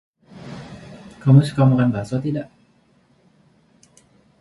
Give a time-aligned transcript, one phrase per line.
[1.21, 2.47] Kamu suka makan bakso, tidak?